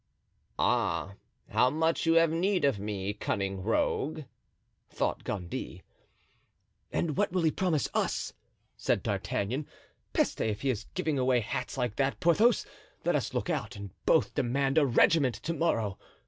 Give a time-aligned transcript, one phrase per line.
[0.57, 1.13] "Ah!
[1.51, 4.23] how much you have need of me, cunning rogue!"
[4.89, 5.83] thought Gondy.
[6.91, 8.33] ("And what will he promise us?"
[8.75, 9.67] said D'Artagnan.
[10.11, 12.65] "Peste, if he is giving away hats like that, Porthos,
[13.05, 15.99] let us look out and both demand a regiment to morrow.